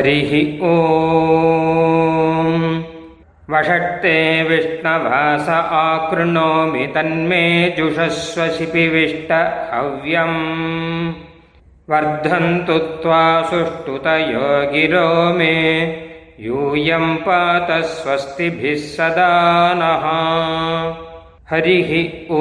हरिः 0.00 0.30
ॐ 0.66 2.52
वषट्ते 3.52 4.12
विष्णवास 4.48 5.48
आकृणोमि 5.48 6.84
तन्मे 6.94 7.40
जुषस्व 7.78 8.40
शिपिविष्ट 8.58 9.32
हव्यम्। 9.72 10.38
वर्धन्तु 11.92 12.76
त्वा 13.02 13.20
सुष्ठुतयो 13.50 14.46
गिरो 14.72 15.10
मे। 15.38 15.56
यूयं 16.46 17.14
पात 17.26 17.68
स्वस्तिभिः 17.90 18.80
सदा 18.86 19.34
नः। 19.80 20.06
हरिः 21.50 21.92
ॐ 22.38 22.40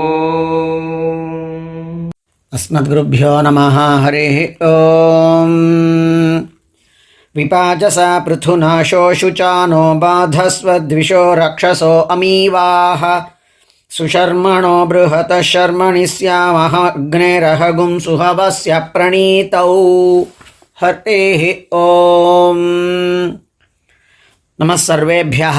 अस्मद्गुरुभ्यो 2.54 3.34
नमः 3.41 3.77
हरिः 4.05 4.40
ॐ 4.70 5.52
विपाचसा 7.38 8.09
पृथुनाशोऽशुचानो 8.27 9.84
बाधस्वद्विषो 10.02 11.23
रक्षसो 11.34 11.95
अमीवाः 12.15 13.02
सुशर्मणो 13.91 14.77
बृहतः 14.91 15.41
शर्मणि 15.52 16.06
स्यामः 16.15 16.77
अग्नेरहगुं 16.87 17.93
सुहवस्य 18.06 18.79
प्रणीतौ 18.95 19.70
हरिः 20.83 21.43
ॐ 21.79 22.61
நம 24.59 24.73
சர்வேபியா 24.83 25.51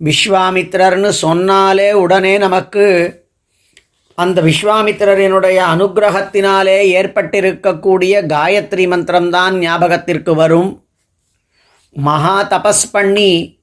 விஸ்வாமித்திரர்னு 0.00 1.10
சொன்னாலே 1.22 1.88
உடனே 2.02 2.32
நமக்கு 2.44 2.86
அந்த 4.15 4.41
விஸ்வாமித்திரரினுடைய 4.41 5.63
அனுகிரகத்தினாலே 5.75 6.79
ஏற்பட்டிருக்கக்கூடிய 6.81 8.25
காயத்ரி 8.25 8.87
மந்திரம்தான் 8.87 9.51
ஞாபகத்திற்கு 9.51 10.35
வரும். 10.35 10.83
மகா 11.91 12.43
தபஸ் 12.43 12.83
பண்ணி 12.91 13.59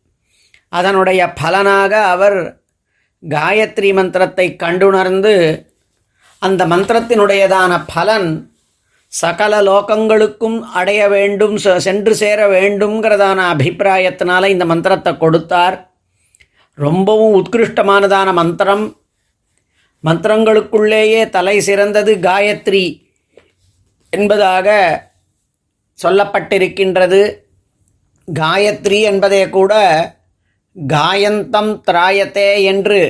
அதனுடைய 0.68 1.32
பலனாக 1.32 2.04
அவர் 2.04 2.60
காயத்ரி 3.28 3.94
மந்திரத்தை 3.94 4.56
கண்டுணர்ந்து 4.56 5.66
அந்த 6.38 6.66
மந்திரத்தினுடையதான 6.66 7.82
பலன் 7.94 8.50
சகல 9.06 9.62
லோகங்களுக்கும் 9.62 10.60
அடைய 10.60 11.08
வேண்டும் 11.08 11.56
செ- 11.56 11.76
சென்று 11.76 12.14
சேர 12.14 12.60
வேண்டும்ங்கிறதான 12.60 13.38
அபிப்பிராயத்தினால 13.38 14.46
இந்த 14.46 14.64
மந்திரத்தை 14.64 15.16
கொடுத்தார். 15.16 15.92
ரொம்பவும் 16.74 17.44
உத்கிருஷ்டமானதான 17.44 18.32
மந்திரம். 18.32 19.01
மந்திரங்களுக்குள்ளேயே 20.04 21.22
தலை 21.30 21.56
சிறந்தது 21.60 22.12
காயத்ரி 22.28 22.84
என்பதாக 24.12 24.68
சொல்லப்பட்டிருக்கின்றது. 25.98 27.22
காயத்ரி 28.28 28.98
என்பதே 29.10 29.42
கூட 29.48 29.72
காயந்தம் 30.76 31.72
திராயத்தே 31.88 32.50
என்று 32.72 33.00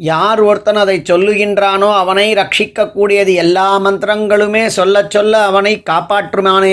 யார் 0.00 0.40
ஒருத்தன் 0.40 0.80
அதை 0.82 0.96
சொல்லுகின்றானோ 1.10 1.88
அவனை 2.00 2.26
ரட்சிக்கக்கூடியது 2.34 3.32
எல்லா 3.44 3.68
மந்திரங்களுமே 3.84 4.64
சொல்லச் 4.78 5.10
சொல்ல 5.10 5.42
அவனை 5.50 5.72
காப்பாற்றுமானே 5.90 6.72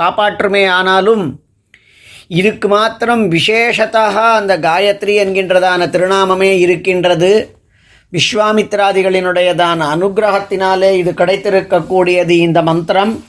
காப்பாற்றுமே 0.00 0.62
ஆனாலும் 0.76 1.24
இதுக்கு 2.40 2.68
மாத்திரம் 2.68 3.24
விசேஷத்தாக 3.30 4.16
அந்த 4.40 4.52
காயத்ரி 4.58 5.14
என்கின்றதான 5.24 5.88
திருநாமமே 5.94 6.50
இருக்கின்றது. 6.64 7.32
விஸ்வாமித்ராதிகளினுடையதான 8.14 9.80
அனுகிரகத்தினாலே 9.94 10.92
இது 10.92 11.12
கிடைத்திருக்கக்கூடியது 11.12 12.30
இந்த 12.30 12.62
மந்திரம். 12.62 13.24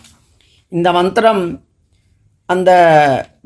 இந்த 0.68 0.92
மந்திரம் 0.92 1.44
அந்த 2.46 2.72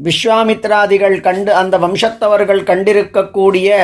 விஸ்வாமித்ராதிகள் 0.03 1.20
கண்டு 1.22 1.53
அந்த 1.53 1.78
வம்சத்தவர்கள் 1.78 2.62
கண்டிருக்கக்கூடிய 2.64 3.75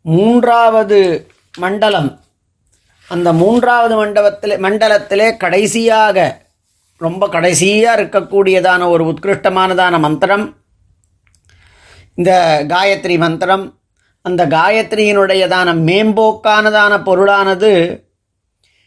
மூன்றாவது 0.00 1.30
மண்டலம். 1.58 2.20
அந்த 3.08 3.32
மூன்றாவது 3.32 3.96
மண்டபத்தில் 3.96 4.60
மண்டலத்திலே 4.60 5.36
கடைசியாக 5.36 6.46
ரொம்ப 6.96 7.28
கடைசியாக 7.28 8.02
இருக்கக்கூடியதான 8.02 8.88
ஒரு 8.88 9.04
உத்கிருஷ்டமானதான 9.12 9.98
மந்திரம். 9.98 10.56
இந்த 12.14 12.32
காயத்ரி 12.68 13.18
மந்திரம் 13.18 13.77
அந்த 14.22 14.46
காயத்ரியினுடையதான 14.46 15.74
மேம்போக்கானதான 15.88 17.02
பொருளானது 17.06 18.02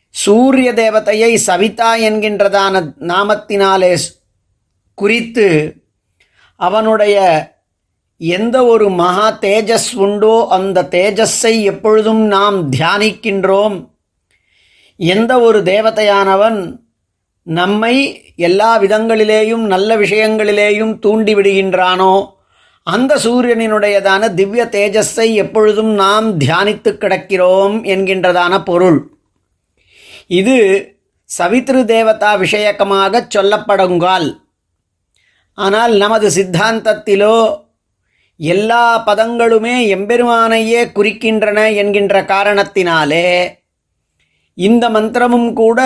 சூரிய 0.09 0.73
தேவதையை 0.73 1.35
சவிதா 1.35 1.95
என்கின்றதான 1.95 2.93
நாமத்தினாலே 2.99 3.97
குறித்து 4.93 5.75
அவனுடைய 6.55 7.19
எந்த 8.17 8.65
ஒரு 8.65 8.89
மகா 8.89 9.37
தேஜஸ் 9.41 9.95
உண்டோ 9.95 10.47
அந்த 10.49 10.83
தேஜஸை 10.83 11.63
எப்பொழுதும் 11.63 12.21
நாம் 12.21 12.71
தியானிக்கின்றோம். 12.71 13.89
எந்த 14.95 15.39
ஒரு 15.39 15.59
தேவதையானவன் 15.59 16.77
நம்மை 17.43 18.23
எல்லா 18.35 18.81
விதங்களிலேயும் 18.81 19.65
நல்ல 19.65 19.97
விஷயங்களிலேயும் 19.97 20.93
தூண்டிவிடுகின்றானோ 21.01 22.39
அந்த 22.83 23.15
சூரியனினுடையதான 23.15 24.33
திவ்ய 24.33 24.63
தேஜஸை 24.71 25.33
எப்பொழுதும் 25.33 25.91
நாம் 25.93 26.39
தியானித்து 26.39 26.91
கிடக்கிறோம் 26.93 27.75
என்கின்றதான 27.93 28.63
பொருள். 28.63 28.99
இது 30.27 30.55
சவித்ரு 31.37 31.85
தேவதா 31.85 32.35
விஷயக்கமாக 32.35 33.27
சொல்லப்படுங்கால். 33.35 34.29
ஆனால் 35.53 35.93
நமது 35.93 36.27
சித்தாந்தத்திலோ 36.29 37.35
எல்லா 38.35 39.03
பதங்களுமே 39.05 39.75
எம்பெருமானையே 39.95 40.81
குறிக்கின்றன 40.95 41.75
என்கின்ற 41.75 42.21
காரணத்தினாலே 42.21 43.27
இந்த 44.53 44.89
மந்திரமும் 44.89 45.53
கூட 45.53 45.79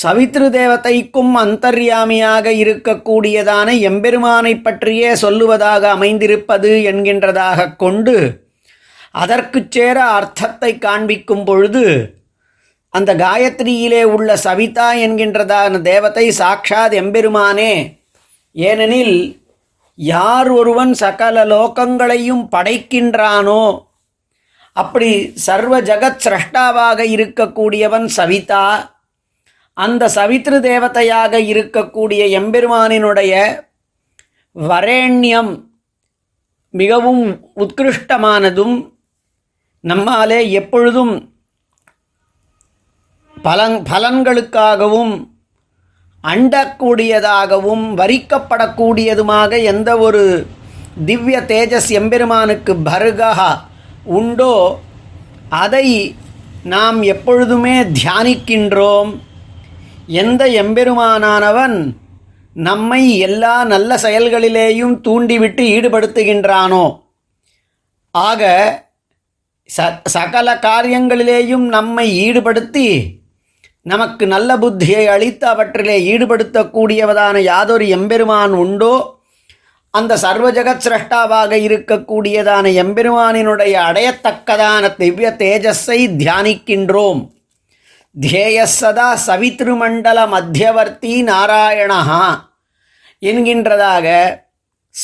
சவித்ரு 0.00 0.46
தேவதைக்கும் 0.50 1.32
அந்தர்யாமியாக 1.36 2.50
இருக்கக்கூடியதான 2.50 3.80
எம்பெருமானை 3.80 4.60
பற்றியே 4.60 5.12
சொல்லுவதாக 5.12 5.82
அமைந்திருப்பது 5.88 6.82
என்கின்றதாக 6.82 7.76
கொண்டு 7.76 8.16
அதற்குச் 9.12 9.70
சேர 9.70 10.04
அர்த்தத்தை 10.04 10.78
காண்பிக்கும் 10.78 11.44
பொழுது 11.44 11.84
அந்த 12.88 13.14
காயத்ரியிலே 13.14 14.02
உள்ள 14.02 14.36
சவிதா 14.36 14.92
என்கின்றதான 14.94 15.80
தேவதை 15.80 16.30
சாக்ஷாத் 16.38 16.94
எம்பெருமானே 17.02 18.00
ஏனெனில் 18.52 19.16
யார் 19.94 20.50
ஒருவன் 20.50 20.94
சகல 20.94 21.44
லோகங்களையும் 21.44 22.48
படைக்கின்றானோ 22.56 23.62
அப்படி 24.76 25.32
சர்வ 25.34 25.80
ஜகத் 25.80 26.22
சிரஷ்டாவாக 26.24 27.00
இருக்கக்கூடியவன் 27.16 28.06
சவிதா. 28.16 28.64
அந்த 29.76 30.08
சவித்ரு 30.08 30.60
தேவதையாக 30.60 31.38
இருக்கக்கூடிய 31.40 32.30
எம்பெருமானினுடைய 32.30 33.32
வரேண்யம் 34.56 35.52
மிகவும் 36.70 37.40
உத்கிருஷ்டமானதும் 37.54 38.76
நம்மாலே 39.80 40.50
எப்பொழுதும் 40.50 41.14
பலன் 43.44 43.82
பலன்களுக்காகவும் 43.82 45.14
அண்டக்கூடியதாகவும் 46.24 47.94
வரிக்கப்படக்கூடியதுமாக 47.94 49.62
எந்த 49.62 49.98
ஒரு 49.98 50.22
திவ்ய 51.06 51.40
தேஜஸ் 51.40 51.90
எம்பெருமானுக்கு 51.92 52.74
பருகா 52.84 53.32
உண்டோ 54.04 54.54
அதை 55.48 56.16
நாம் 56.64 57.02
எப்பொழுதுமே 57.02 57.82
தியானிக்கின்றோம். 57.82 59.10
எந்த 60.20 60.42
எம்பெருமானானவன் 60.62 61.76
நம்மை 62.66 63.02
எல்லா 63.18 63.64
நல்ல 63.64 63.94
செயல்களிலேயும் 63.96 64.94
தூண்டிவிட்டு 65.00 65.62
ஈடுபடுத்துகின்றானோ? 65.76 66.84
ஆக 68.10 68.42
ச 69.68 69.88
சகல 70.14 70.54
காரியங்களிலேயும் 70.68 71.66
நம்மை 71.76 72.06
ஈடுபடுத்தி 72.24 72.86
நமக்கு 73.86 74.24
நல்ல 74.26 74.56
புத்தியை 74.56 75.04
அளித்து 75.06 75.46
அவற்றிலே 75.48 75.96
ஈடுபடுத்தக்கூடியவதான 76.12 77.36
யாதொரு 77.50 77.86
எம்பெருமான் 77.88 78.54
உண்டோ? 78.64 78.94
அந்த 79.94 80.12
சர்வ 80.16 80.46
ஜெகத் 80.52 80.84
சிரஷ்டாவாக 80.84 81.52
இருக்கக்கூடியதான 81.68 82.66
எம்பெருமானினுடைய 82.82 83.74
அடையத்தக்கதான 83.88 84.94
திவ்ய 84.96 85.30
தேஜஸை 85.38 85.98
தியானிக்கின்றோம். 86.20 87.22
தியேய 88.20 88.62
சதா 88.62 89.16
சவித்ருமண்டல 89.26 90.28
மத்தியவர்த்தி 90.28 91.24
நாராயணஹா 91.24 92.48
என்கின்றதாக 93.18 94.38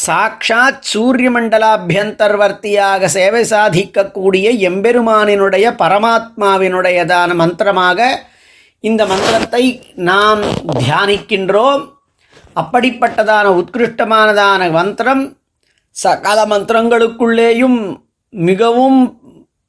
சாக்ஷாத் 0.07 0.81
சூரிய 0.81 1.31
மண்டலாபியந்தர்வர்த்தியாக 1.31 3.05
சேவை 3.05 3.45
சாதிக்கக்கூடிய 3.45 4.51
எம்பெருமானினுடைய 4.59 5.75
பரமாத்மாவினுடையதான 5.79 7.35
மந்திரமாக 7.35 8.27
இந்த 8.81 9.07
மந்திரத்தை 9.07 9.95
நாம் 9.95 10.41
தியானிக்கின்றோம். 10.79 11.97
அப்படிப்பட்டதான 12.57 13.45
உத்கிருஷ்டமானதான 13.45 14.71
மந்திரம் 14.71 15.37
சகல 15.91 16.47
மந்திரங்களுக்குள்ளேயும் 16.47 18.01
மிகவும் 18.29 19.21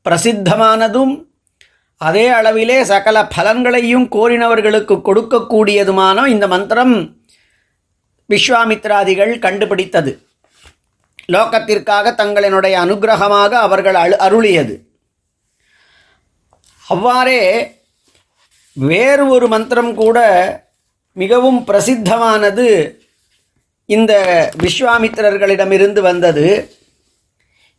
பிரசித்தமானதும் 0.09 1.28
அதே 2.07 2.25
அளவிலே 2.37 2.77
சகல 2.91 3.17
பலன்களையும் 3.35 4.05
கோரினவர்களுக்கு 4.15 4.95
கொடுக்கக்கூடியதுமான 5.07 6.27
இந்த 6.33 6.45
மந்திரம் 6.53 6.93
விஸ்வாமித்ராதிகள் 8.29 9.33
கண்டுபிடித்தது. 9.45 10.11
லோகத்திற்காக 11.35 12.13
தங்களினுடைய 12.21 12.75
அனுகிரகமாக 12.83 13.51
அவர்கள் 13.65 13.97
அழு 14.03 14.15
அருளியது. 14.27 14.75
அவ்வாறே 16.93 17.41
வேறு 18.77 19.23
ஒரு 19.35 19.47
மந்திரம் 19.53 19.93
கூட 20.01 20.17
மிகவும் 21.21 21.59
பிரசித்தமானது 21.69 22.67
இந்த 23.89 24.13
விஸ்வாமித்திரர்களிடமிருந்து 24.63 26.01
வந்தது. 26.09 26.47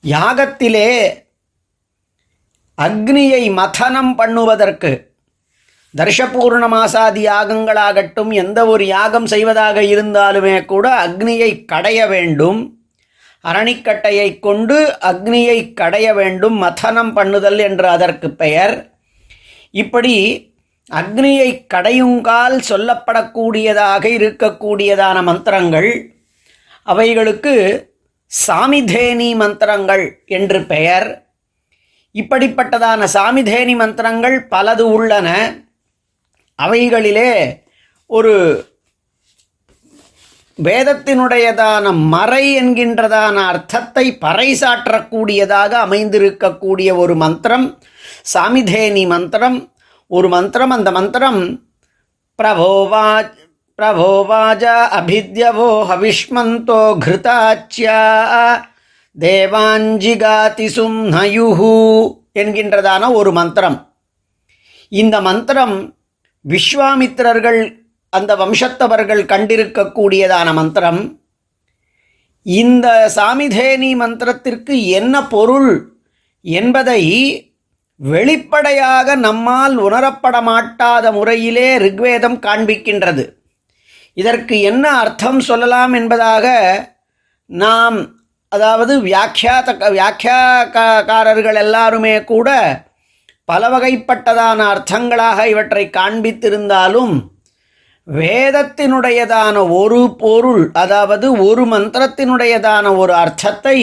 யாகத்திலே 0.05 0.89
அக்னியை 2.87 3.45
மதனம் 3.61 4.13
பண்ணுவதற்கு 4.19 4.91
தர்ஷபூர்ண 5.99 6.65
மாசாதி 6.75 7.23
யாகங்களாகட்டும் 7.29 8.31
எந்த 8.43 8.59
ஒரு 8.73 8.85
யாகம் 8.87 9.27
செய்வதாக 9.33 9.79
இருந்தாலுமே 9.93 10.55
கூட 10.73 10.87
அக்னியை 11.07 11.51
கடைய 11.73 12.01
வேண்டும். 12.09 12.61
அரணிக்கட்டையை 13.45 14.29
கொண்டு 14.47 14.77
அக்னியை 15.11 15.59
கடைய 15.81 16.09
வேண்டும் 16.15 16.57
மதனம் 16.65 17.13
பண்ணுதல் 17.17 17.61
என்று 17.69 17.87
அதற்கு 17.89 18.29
பெயர். 18.43 18.75
இப்படி 19.83 20.15
அக்னியை 20.91 21.51
கடையுங்கால் 21.75 22.57
சொல்லப்படக்கூடியதாக 22.71 24.05
இருக்கக்கூடியதான 24.19 25.19
மந்திரங்கள் 25.31 25.91
அவைகளுக்கு 26.93 27.55
சாமிதேனி 28.31 29.31
மந்திரங்கள் 29.43 30.05
என்று 30.39 30.61
பெயர். 30.73 31.09
இப்படிப்பட்டதான 32.15 33.07
சாமிதேனி 33.15 33.75
மந்திரங்கள் 33.77 34.37
பலது 34.55 34.85
உள்ளன. 34.95 35.29
அவைகளிலே 36.59 37.33
ஒரு 38.07 38.35
வேதத்தினுடையதான 40.59 41.93
மறை 42.15 42.45
என்கின்றதான 42.61 43.37
அர்த்தத்தை 43.51 44.05
பறைசாற்றக்கூடியதாக 44.25 45.73
அமைந்திருக்கக்கூடிய 45.87 46.97
ஒரு 46.97 47.15
மந்திரம் 47.15 47.67
சாமிதேனி 48.35 49.07
மந்திரம். 49.07 49.59
ஒரு 50.07 50.29
மந்திரம் 50.29 50.71
அந்த 50.71 50.91
மந்திரம் 50.91 51.41
பிரபோவா 52.39 53.07
பிரபோவாஜ 53.79 54.65
அபித்யவோ 54.99 55.69
ஹவிஷ்மந்தோ 55.91 56.81
கிருதாச்சியா 57.05 58.01
தேவாஞ்சிகாதி 59.23 60.67
சும்னயுஹு 60.77 61.75
என்கின்றதான 62.41 63.03
ஒரு 63.19 63.31
மந்திரம். 63.39 63.79
இந்த 64.89 65.17
மந்திரம் 65.29 65.77
விஸ்வாமித்திரர்கள் 66.45 67.61
அந்த 68.13 68.33
வம்சத்தவர்கள் 68.43 69.23
கண்டிருக்கக்கூடியதான 69.33 70.49
மந்திரம். 70.61 71.01
இந்த 72.45 72.87
சாமிதேனி 73.17 73.91
மந்திரத்திற்கு 74.03 74.75
என்ன 74.99 75.15
பொருள் 75.35 75.73
என்பதை 76.41 77.03
வெளிப்படையாக 77.97 79.17
நம்மால் 79.27 79.77
உணரப்பட 79.79 80.37
மாட்டாத 80.43 81.13
முறையிலே 81.13 81.69
ரிக்வேதம் 81.79 82.39
காண்பிக்கின்றது. 82.47 83.25
இதற்கு 84.15 84.55
என்ன 84.71 84.85
அர்த்தம் 85.03 85.41
சொல்லலாம் 85.41 85.93
என்பதாக 85.93 86.47
நாம் 87.51 87.99
அதாவது 88.53 88.93
வியாக்கியாத 89.01 89.73
வியாக்கியாக்காரர்கள் 89.97 91.59
எல்லாருமே 91.65 92.15
கூட 92.25 92.49
பல 93.45 93.69
வகைப்பட்டதான 93.69 94.65
அர்த்தங்களாக 94.73 95.45
இவற்றை 95.47 95.85
காண்பித்திருந்தாலும் 95.99 97.15
வேதத்தினுடையதான 98.07 99.57
ஒரு 99.69 100.01
பொருள் 100.19 100.65
அதாவது 100.73 101.27
ஒரு 101.45 101.65
மந்திரத்தினுடையதான 101.65 102.97
ஒரு 102.97 103.15
அர்த்தத்தை 103.15 103.79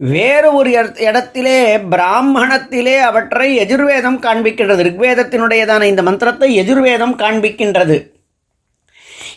வேறு 0.00 0.48
ஒரு 0.52 0.70
இடத்திலே 0.98 1.58
பிராமணத்திலே 1.76 2.96
அவற்றை 3.00 3.48
எஜுர்வேதம் 3.58 4.18
காண்பிக்கின்றது. 4.18 4.82
ரிக்வேதத்தினுடையதான 4.88 5.82
இந்த 5.82 6.02
மந்திரத்தை 6.02 6.48
எஜுர்வேதம் 6.60 7.14
காண்பிக்கின்றது. 7.14 7.96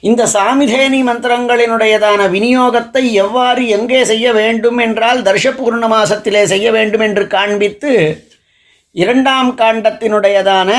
இந்த 0.01 0.27
சாமிதேனி 0.33 0.99
மந்திரங்களினுடையதான 1.03 2.21
விநியோகத்தை 2.29 3.11
எவ்வாறு 3.11 3.67
எங்கே 3.67 4.03
செய்ய 4.03 4.33
வேண்டும் 4.33 4.77
என்றால் 4.77 5.21
தர்ஷபூர்ண 5.21 5.85
மாசத்திலே 5.87 6.43
செய்ய 6.43 6.71
வேண்டும் 6.71 6.99
என்று 6.99 7.27
காண்பித்து 7.27 7.91
இரண்டாம் 8.91 9.57
காண்டத்தினுடையதான 9.57 10.71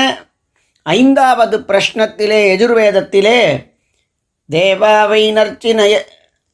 ஐந்தாவது 0.83 1.57
பிரஷ்னத்திலே 1.59 2.39
எஜுர்வேதத்திலே 2.53 3.39
தேவாவை 4.49 5.23
நர்ச்சினய 5.33 5.93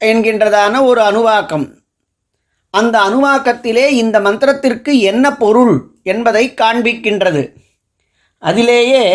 என்கின்றதான 0.01 0.83
ஒரு 0.83 1.01
அணுவாக்கம். 1.01 1.67
அந்த 2.69 2.99
அணுவாக்கத்திலே 2.99 3.87
இந்த 3.89 4.19
மந்திரத்திற்கு 4.19 4.99
என்ன 4.99 5.35
பொருள் 5.35 5.75
என்பதை 6.03 6.53
காண்பிக்கின்றது. 6.61 7.43
அதிலேயே 8.37 9.05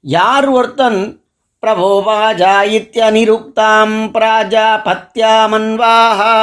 யார் 0.00 0.48
ஒருத்தன் 0.48 1.26
பிரபோவாஜா 1.62 2.52
இத்தியனிருக்தாம் 2.78 4.10
பிராஜாபத்யாமன்வாஹா. 4.14 6.34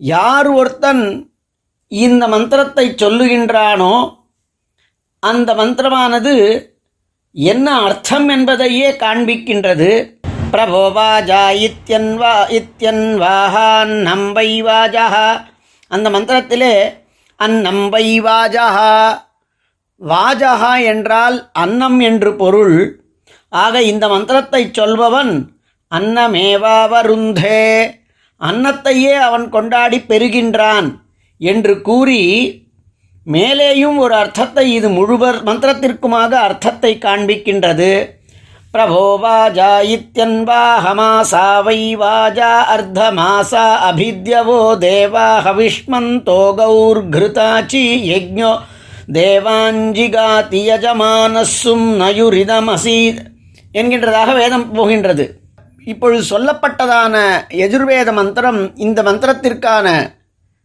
யார் 0.00 0.48
ஒருத்தன் 0.48 1.26
இந்த 1.88 2.28
மந்திரத்தை 2.28 2.94
சொல்லுகின்றானோ 3.02 4.16
அந்த 5.22 5.54
மந்திரமானது 5.54 6.66
என்ன 7.34 7.80
அர்த்தம் 7.80 8.28
என்பதையே 8.28 8.96
காண்பிக்கின்றது. 9.02 10.16
பிரபோவாஜா 10.52 11.68
இத்தியன்வா 11.68 12.34
இத்தியன்வாஹான் 12.58 14.02
நம்பை 14.10 14.62
வாஜா 14.62 15.06
அந்த 15.90 16.10
மந்திரத்திலே 16.10 17.00
அந்நம்பை 17.40 18.20
வாஜா 18.28 18.68
வாஜா 20.00 20.80
என்றால் 20.92 21.50
அன்னம் 21.52 22.00
என்று 22.00 22.36
பொருள். 22.36 23.07
ஆக 23.52 23.82
இந்த 23.82 24.04
மந்திரத்தை 24.08 24.62
சொல்பவன் 24.78 25.32
அன்னமேவாவருந்தே. 25.92 27.62
அன்னத்தையே 28.40 29.14
அவன் 29.26 29.46
கொண்டாடி 29.48 29.98
பெறுகின்றான் 30.10 30.88
என்று 31.40 31.74
கூறி 31.88 32.22
மேலேயும் 33.26 33.96
ஒரு 33.96 34.14
அர்த்தத்தை 34.14 34.66
இது 34.74 34.88
முழுவர் 34.88 35.38
மந்திரத்திற்குமாக 35.48 36.32
அர்த்தத்தை 36.48 36.92
காண்பிக்கின்றது. 37.06 37.90
பிரபோவாஜா 38.74 39.70
இத்தியன்வாஹமாசா 39.94 41.44
வை 41.66 41.80
வாஜா 42.02 42.50
அர்த்தமாசா 42.74 43.64
அபித்யவோ 43.88 44.58
தேவா 44.84 45.28
ஹவிஷ்மந்தோ 45.46 46.40
கௌர்கிருதாச்சி 46.58 47.82
யஜ்ஞோ 48.10 48.52
தேவாஞ்சிகாதி 49.16 50.60
யஜமானசும் 50.70 51.88
நயுரிதமசீத் 52.02 53.22
என்கின்றதாக 53.78 54.34
வேதம் 54.40 54.66
போகின்றது. 54.78 55.26
இப்பொழுது 55.90 56.22
சொல்லப்பட்டதான 56.32 57.16
எஜுர்வேத 57.64 58.12
மந்திரம் 58.12 58.60
இந்த 58.86 59.02
மந்திரத்திற்கான 59.08 59.86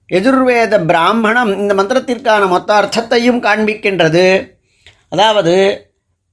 எஜுர்வேத 0.10 0.80
பிராமணம் 0.90 1.52
இந்த 1.58 1.74
மந்திரத்திற்கான 1.80 2.48
மொத்த 2.48 2.70
அர்த்தத்தையும் 2.80 3.40
காண்பிக்கின்றது. 3.44 4.28
அதாவது 5.10 5.56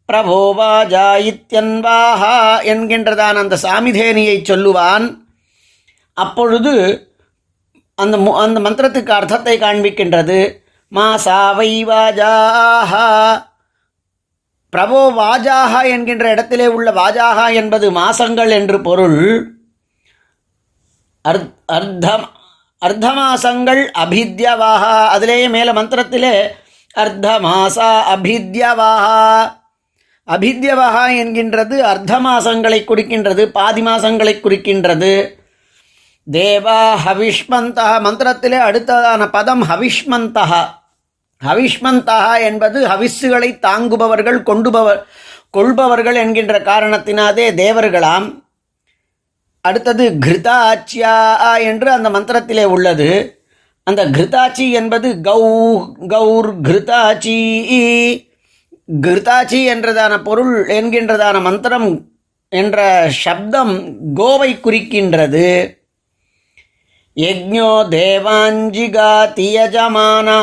பிரபோவாஜா 0.08 1.08
இத்தியன்வாஹா 1.30 2.37
என்கின்றதான 2.70 3.40
அந்த 3.44 3.56
சாமிதேனியை 3.62 4.37
சொல்லுவான். 4.50 5.06
அப்பொழுது 6.16 6.72
அந்த 8.02 8.16
அந்த 8.44 8.58
மந்திரத்துக்கு 8.66 9.12
அர்த்தத்தை 9.18 9.54
காண்பிக்கின்றது. 9.58 10.40
மா 10.92 11.06
வை 11.56 11.72
வாஜாஹா 11.90 13.06
பிரபோ 14.72 15.00
வாஜாகா 15.20 15.80
என்கின்ற 15.92 16.24
இடத்திலே 16.30 16.66
உள்ள 16.74 16.88
வாஜாகா 16.98 17.46
என்பது 17.60 17.86
மாசங்கள் 17.92 18.50
என்று 18.58 18.78
பொருள். 18.88 19.22
அர்த்தம் 21.76 22.26
அர்த்தமாசங்கள் 22.86 23.80
அபித்யவாகா 24.02 24.92
அதிலேயே 25.14 25.48
மேலே 25.54 25.72
மந்திரத்திலே 25.78 26.34
அர்த்தமாசா 27.02 27.88
அபித்யவாகா 28.14 29.18
அபித்யவாகா 30.28 31.04
என்கின்றது 31.22 31.76
அர்த்த 31.90 32.12
மாசங்களை 32.28 32.80
குறிக்கின்றது 32.90 33.44
பாதி 33.58 33.82
மாசங்களை 33.82 34.34
குறிக்கின்றது. 34.46 35.12
தேவா 36.26 36.80
ஹவிஷ்மந்தா. 37.06 37.86
மந்திரத்திலே 38.06 38.58
அடுத்ததான 38.68 39.26
பதம் 39.36 39.64
ஹவிஷ்மந்தா. 39.70 40.46
ஹவிஷ்மந்தா 41.44 42.42
என்பது 42.42 42.87
ஹவிஸ்ஸுகளை 42.87 43.50
தாங்குபவர்கள் 43.66 44.42
கொண்டுபவர் 44.42 45.02
கொள்பவர்கள் 45.50 46.14
என்கின்ற 46.14 46.59
காரணத்தினாதே 46.59 47.47
தேவர்களாம். 47.62 48.42
அடுத்தது 49.61 50.04
கிருதாச்சியா 50.26 51.16
என்று 51.61 51.90
அந்த 51.92 52.11
மந்திரத்திலே 52.11 52.64
உள்ளது. 52.64 53.09
அந்த 53.82 54.06
கிருதாச்சி 54.06 54.70
என்பது 54.70 55.20
கௌ 55.20 55.42
கௌர் 56.09 56.50
கிருதாச்சி. 56.68 57.38
கிருதாச்சி 59.00 59.64
என்றதான 59.64 60.23
பொருள் 60.23 60.66
என்கின்றதான 60.66 61.40
மந்திரம் 61.40 61.90
என்ற 62.49 62.78
சப்தம் 63.11 63.75
கோவை 64.14 64.50
குறிக்கின்றது. 64.56 65.78
யஜ்ஞோ 67.16 67.70
தேவாஞ்சிகா 67.94 69.12
தியஜமானா 69.38 70.40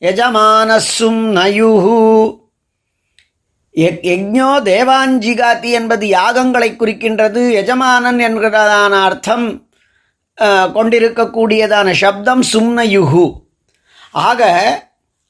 யஜமானசும் 0.00 1.32
நயுஹு. 1.38 2.38
யக்- 3.74 4.02
யஜ்ஞோ 4.02 4.62
தேவாஞ்சிகாத்தி 4.62 5.70
என்பது 5.70 6.06
யாகங்களை 6.06 6.76
குறிக்கின்றது. 6.76 7.52
எஜமானன் 7.52 8.18
என்கிறதான 8.18 9.02
அர்த்தம் 9.02 9.68
கொண்டிருக்கக்கூடியதான 10.74 11.92
சப்தம் 11.92 12.42
சும்னயுகு 12.52 13.32
ஆக 14.10 14.42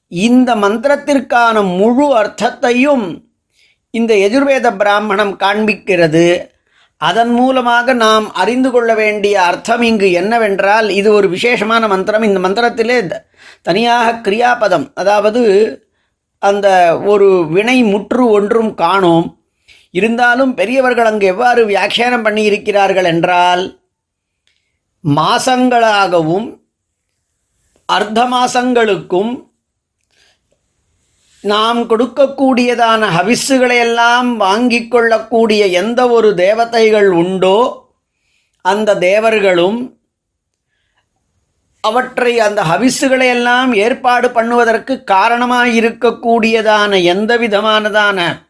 இந்த 0.08 0.54
மந்திரத்திற்கான 0.54 1.76
முழு 1.76 2.16
அர்த்தத்தையும் 2.16 3.28
இந்த 3.90 4.14
எஜுர்வேத 4.14 4.76
பிராமணம் 4.76 5.38
காண்பிக்கிறது. 5.38 6.48
அதன் 7.00 7.30
மூலமாக 7.30 7.92
நாம் 7.92 8.32
அறிந்து 8.32 8.70
கொள்ள 8.70 8.94
வேண்டிய 8.94 9.42
அர்த்தம் 9.42 9.82
இங்கு 9.82 10.12
என்னவென்றால் 10.12 10.88
இது 10.88 11.12
ஒரு 11.12 11.28
விசேஷமான 11.28 11.88
மந்திரம். 11.88 12.22
இந்த 12.22 12.40
மந்திரத்திலே 12.48 13.06
த- 13.06 13.24
தனியாக 13.62 14.30
கிரியாபதம் 14.30 14.90
அதாவது 14.94 15.42
அந்த 16.38 16.98
ஒரு 17.00 17.48
வினை 17.48 17.82
முற்று 17.82 18.28
ஒன்றும் 18.28 18.74
காணோம். 18.74 19.26
இருந்தாலும் 19.90 20.54
பெரியவர்கள் 20.54 21.04
அங்கு 21.04 21.26
எவ்வாறு 21.26 21.66
வியாக்கியானம் 21.66 22.24
பண்ணியிருக்கிறார்கள் 22.24 23.04
என்றால் 23.04 23.80
மாசங்களாகவும் 25.04 26.48
அர்த்த 27.86 28.24
மாசங்களுக்கும் 28.24 29.49
நாம் 31.44 31.86
கொடுக்கக்கூடியதான 31.86 33.06
ஹவிஸ்ஸுகளையெல்லாம் 33.06 34.36
வாங்கிக் 34.36 34.90
கொள்ளக்கூடிய 34.90 35.66
எந்த 35.66 36.08
ஒரு 36.08 36.34
தேவதைகள் 36.34 37.10
உண்டோ 37.10 37.86
அந்த 38.64 38.94
தேவர்களும் 38.94 39.98
அவற்றை 41.80 42.38
அந்த 42.38 42.62
ஹவிஸ்ஸுகளையெல்லாம் 42.62 43.74
ஏற்பாடு 43.74 44.28
பண்ணுவதற்கு 44.28 45.04
காரணமாக 45.04 45.68
இருக்கக்கூடியதான 45.68 47.02
எந்த 47.02 47.36
விதமானதான 47.36 48.48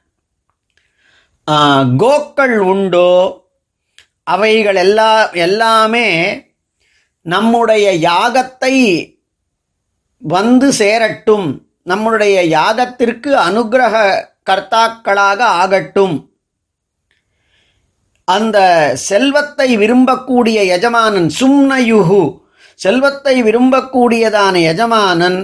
கோக்கள் 1.97 2.59
உண்டோ 2.59 3.47
அவைகள் 4.23 4.76
எல்லா 4.76 5.30
எல்லாமே 5.32 6.09
நம்முடைய 7.23 7.92
யாகத்தை 7.92 8.75
வந்து 10.18 10.73
சேரட்டும். 10.73 11.70
நம்முடைய 11.82 12.37
யாகத்திற்கு 12.56 13.30
அனுகிரக 13.46 13.94
கர்த்தாக்களாக 14.50 15.40
ஆகட்டும். 15.62 16.16
அந்த 18.25 18.58
செல்வத்தை 18.94 19.76
விரும்பக்கூடிய 19.76 20.58
எஜமானன் 20.76 21.30
சும்னயுகு 21.40 22.22
செல்வத்தை 22.75 23.42
விரும்பக்கூடியதான 23.42 24.54
எஜமானன் 24.72 25.40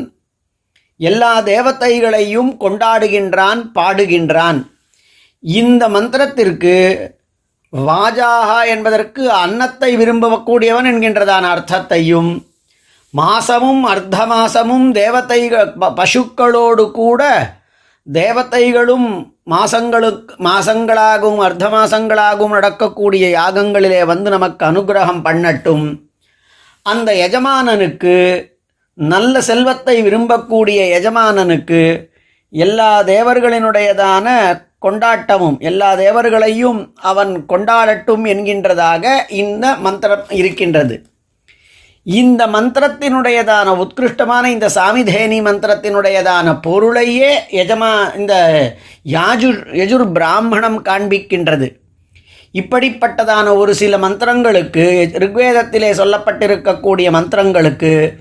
எல்லா 0.96 1.40
தேவதைகளையும் 1.40 2.52
கொண்டாடுகின்றான் 2.60 3.60
பாடுகின்றான். 3.74 4.58
இந்த 5.42 5.88
மந்திரத்திற்கு 5.88 6.74
வாஜாகா 7.72 8.66
என்பதற்கு 8.66 9.22
அன்னத்தை 9.32 9.96
விரும்பக்கூடியவன் 9.96 10.88
என்கின்றதான 10.90 11.44
அர்த்தத்தையும் 11.54 12.45
மாசமும் 13.16 13.80
அர்த்த 13.80 14.26
மாசமும் 14.26 14.90
தேவதைகள் 14.90 15.72
ப- 15.72 15.92
பசுக்களோடு 15.92 16.90
கூட 16.90 17.52
தேவதைகளும் 18.12 19.34
மாசங்களுக்கு 19.50 20.34
மாசங்களாகவும் 20.38 21.36
அர்த்த 21.36 21.68
மாசங்களாகவும் 21.68 22.48
நடக்கக்கூடிய 22.48 23.38
யாகங்களிலே 23.38 24.04
வந்து 24.04 24.30
நமக்கு 24.30 24.66
அனுகிரகம் 24.66 25.22
பண்ணட்டும். 25.24 26.00
அந்த 26.82 27.12
எஜமானனுக்கு 27.12 28.44
நல்ல 28.94 29.40
செல்வத்தை 29.40 30.02
விரும்பக்கூடிய 30.02 30.80
எஜமானனுக்கு 30.98 32.10
எல்லா 32.50 33.02
தேவர்களினுடையதான 33.02 34.28
கொண்டாட்டமும் 34.82 35.58
எல்லா 35.58 35.94
தேவர்களையும் 35.94 36.92
அவன் 36.96 37.44
கொண்டாடட்டும் 37.48 38.26
என்கின்றதாக 38.26 39.06
இந்த 39.28 39.74
மந்திரம் 39.74 40.24
இருக்கின்றது. 40.28 41.02
இந்த 42.06 42.46
மந்திரத்தினுடையதான 42.46 43.68
உத்கிருஷ்டமான 43.76 44.44
இந்த 44.44 44.68
சாமிதேனி 44.74 45.38
மந்திரத்தினுடையதான 45.42 46.60
பொருளையே 46.62 47.38
எஜமா 47.50 48.18
இந்த 48.18 48.34
யாஜுர் 49.04 49.58
யஜுர் 49.72 50.12
பிராமணம் 50.12 50.84
காண்பிக்கின்றது. 50.84 51.76
இப்படிப்பட்டதான 52.54 53.56
ஒரு 53.56 53.74
சில 53.74 53.98
மந்திரங்களுக்கு 53.98 54.84
ரிக்வேதத்திலே 55.24 55.90
சொல்லப்பட்டிருக்கக்கூடிய 56.00 57.10
மந்திரங்களுக்கு 57.10 58.14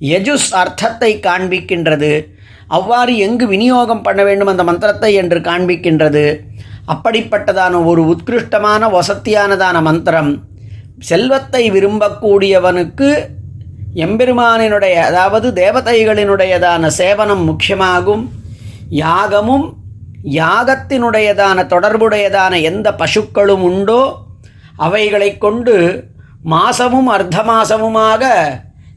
யஜுஸ் 0.00 0.50
அர்த்தத்தை 0.50 1.20
காண்பிக்கின்றது. 1.22 2.26
அவ்வாறு 2.68 3.16
எங்கு 3.16 3.46
விநியோகம் 3.46 4.02
பண்ண 4.02 4.22
வேண்டும் 4.22 4.46
அந்த 4.46 4.64
மந்திரத்தை 4.64 5.14
என்று 5.14 5.38
காண்பிக்கின்றது. 5.38 6.40
அப்படிப்பட்டதான 6.88 7.84
ஒரு 7.84 8.04
உத்கிருஷ்டமான 8.04 9.00
வசத்தியானதான 9.00 9.82
மந்திரம். 9.82 10.48
செல்வத்தை 11.00 11.70
விரும்பக்கூடியவனுக்கு 11.72 13.26
எம்பெருமானினுடைய 13.94 14.92
அதாவது 14.92 15.50
தேவதைகளினுடையதான 15.50 16.90
சேவனம் 16.98 17.44
முக்கியமாகும். 17.44 18.28
யாகமும் 18.88 19.76
யாகத்தினுடையதான 20.24 21.66
தொடர்புடையதான 21.66 22.62
எந்த 22.62 22.94
பசுக்களும் 22.94 23.62
உண்டோ 23.62 24.16
அவைகளைக் 24.76 25.38
கொண்டு 25.38 26.04
மாசமும் 26.44 27.04
அர்த்த 27.04 27.42
மாசமுமாக 27.42 28.24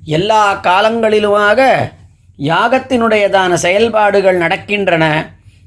எல்லா 0.03 0.59
காலங்களிலுமாக 0.63 1.71
யாகத்தினுடையதான 2.39 3.53
செயல்பாடுகள் 3.53 4.37
நடக்கின்றன. 4.37 5.05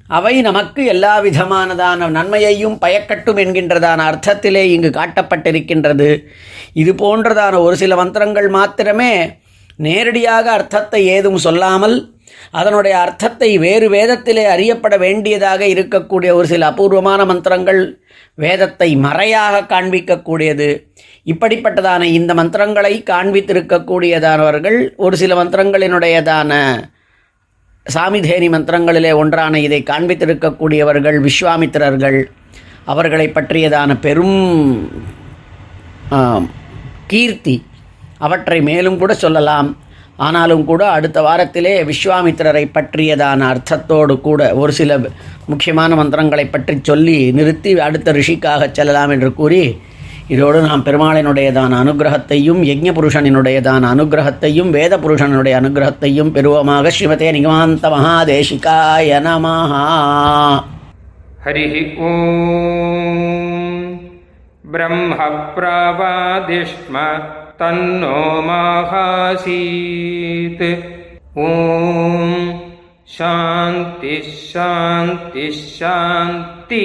அவை 0.09 0.41
நமக்கு 0.41 0.85
எல்லா 0.85 1.21
விதமானதான 1.21 2.09
நன்மையையும் 2.09 2.77
பயக்கட்டும் 2.81 3.41
என்கின்றதான 3.43 4.01
அர்த்தத்திலே 4.11 4.63
இங்கு 4.63 4.91
காட்டப்பட்டிருக்கின்றது. 4.91 6.25
இது 6.73 6.93
போன்றதான 6.93 7.59
ஒரு 7.59 7.77
சில 7.77 7.97
மந்திரங்கள் 7.97 8.49
மாத்திரமே 8.49 9.39
நேரடியாக 9.77 10.51
அர்த்தத்தை 10.51 11.07
ஏதும் 11.07 11.37
சொல்லாமல் 11.37 12.15
அதனுடைய 12.51 12.99
அர்த்தத்தை 12.99 13.59
வேறு 13.59 13.91
வேதத்திலே 13.91 14.45
அறியப்பட 14.45 14.97
வேண்டியதாக 14.97 15.67
இருக்கக்கூடிய 15.67 16.31
ஒரு 16.33 16.47
சில 16.47 16.67
அபூர்வமான 16.67 17.25
மந்திரங்கள் 17.25 18.01
வேதத்தை 18.35 18.97
மறையாக 18.97 19.65
காண்பிக்கக்கூடியது. 19.73 20.69
இப்படிப்பட்டதான 21.27 22.03
இந்த 22.03 22.35
மந்திரங்களை 22.35 23.03
காண்பித்திருக்கக்கூடியதானவர்கள் 23.11 24.95
ஒரு 24.97 25.17
சில 25.17 25.45
மந்திரங்களினுடையதான 25.45 26.53
சாமிதேனி 27.95 28.49
மந்திரங்களிலே 28.51 29.15
ஒன்றான 29.15 29.59
இதை 29.59 29.83
காண்பித்திருக்கக்கூடியவர்கள் 29.83 31.29
விஸ்வாமித்திரர்கள் 31.29 32.25
அவர்களை 32.85 33.29
பற்றியதான 33.29 34.01
பெரும் 34.01 34.39
கீர்த்தி 37.07 37.63
அவற்றை 38.19 38.63
மேலும் 38.63 38.99
கூட 38.99 39.15
சொல்லலாம். 39.15 39.77
ஆனாலும் 40.17 40.65
கூட 40.65 40.91
அடுத்த 40.91 41.23
வாரத்திலே 41.23 41.85
விஸ்வாமித்திரரை 41.85 42.71
பற்றியதான 42.75 43.41
அர்த்தத்தோடு 43.41 44.21
கூட 44.21 44.55
ஒரு 44.55 44.73
சில 44.73 44.99
முக்கியமான 45.47 45.95
மந்திரங்களை 45.95 46.47
பற்றி 46.47 46.79
சொல்லி 46.83 47.33
நிறுத்தி 47.33 47.79
அடுத்த 47.79 48.13
ரிஷிக்காக 48.13 48.73
செல்லலாம் 48.73 49.11
என்று 49.11 49.35
கூறி 49.35 49.79
இதோடு 50.27 50.61
நாம் 50.61 50.83
பெருமாளினுடையதான 50.83 51.77
அனுகிரகத்தையும் 51.83 52.61
யஜ்ய 52.69 52.93
புருஷனினுடையதான 52.93 53.83
அனுகிரகத்தையும் 53.91 54.71
வேத 54.71 54.95
புருஷனுடைய 54.99 55.55
அனுகிரகத்தையும் 55.59 56.33
பெறுவோமாக 56.35 56.91
ஸ்ரீமதே 56.97 57.29
நிகமாந்த 57.37 57.91
மகாதேசிகாய 57.93 59.21
நமஹா 59.27 59.85
ஹரி 61.45 61.67
ஓம் 62.07 63.85
பிரம்ம 64.73 65.21
பிரவாதிஷ்ம 65.55 66.97
தன்னோ 67.61 68.19
மாகாசீத் 68.49 69.57
ஓம் 71.45 72.35
சாந்தி 73.17 74.17
சாந்தி 74.51 75.47
சாந்தி 75.71 76.85